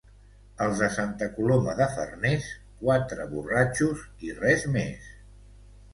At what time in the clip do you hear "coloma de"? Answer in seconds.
1.35-1.87